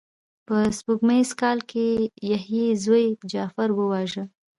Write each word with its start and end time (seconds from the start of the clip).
په 0.47 0.57
سپوږمیز 0.77 1.29
کال 1.41 1.59
کې 1.69 1.85
یې 1.93 2.01
یحیی 2.31 2.67
زوی 2.83 3.05
جغفر 3.31 3.69
وواژه. 3.73 4.23